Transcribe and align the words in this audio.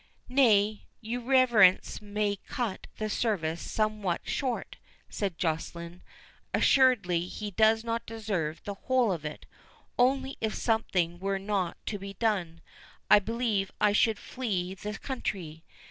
"Nay, 0.29 0.87
your 0.99 1.21
reverence 1.21 2.01
may 2.01 2.37
cut 2.47 2.87
the 2.97 3.07
service 3.07 3.61
somewhat 3.61 4.21
short," 4.23 4.77
said 5.09 5.37
Joceline; 5.37 6.01
"assuredly 6.55 7.27
he 7.27 7.51
does 7.51 7.83
not 7.83 8.07
deserve 8.07 8.63
the 8.63 8.73
whole 8.73 9.11
of 9.11 9.25
it; 9.25 9.45
only 9.99 10.37
if 10.41 10.55
something 10.55 11.19
were 11.19 11.37
not 11.37 11.77
to 11.85 11.99
be 11.99 12.15
done, 12.15 12.61
I 13.11 13.19
believe 13.19 13.71
I 13.79 13.91
should 13.93 14.17
flee 14.17 14.73
the 14.73 14.97
country. 14.97 15.63